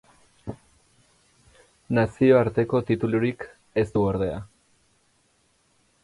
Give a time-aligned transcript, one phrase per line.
[1.97, 3.45] Nazio arteko titulurik
[3.83, 4.39] ez du ordea.